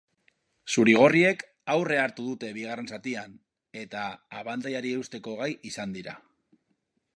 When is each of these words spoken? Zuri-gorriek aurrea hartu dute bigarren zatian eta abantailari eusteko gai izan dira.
Zuri-gorriek 0.75 1.43
aurrea 1.73 2.05
hartu 2.05 2.25
dute 2.29 2.49
bigarren 2.55 2.89
zatian 2.97 3.37
eta 3.83 4.07
abantailari 4.41 4.97
eusteko 5.01 5.37
gai 5.43 5.51
izan 5.73 5.97
dira. 5.99 6.19